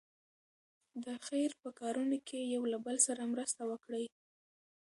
د 1.05 1.07
خیر 1.27 1.51
په 1.61 1.69
کارونو 1.79 2.17
کې 2.27 2.39
یو 2.53 2.63
له 2.73 2.77
بل 2.85 2.97
سره 3.07 3.31
مرسته 3.33 3.61
وکړئ. 3.71 4.05